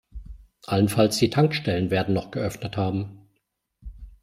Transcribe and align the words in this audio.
Allenfalls 0.65 1.17
die 1.19 1.29
Tankstellen 1.29 1.91
werden 1.91 2.15
noch 2.15 2.31
geöffnet 2.31 2.75
haben. 2.75 3.19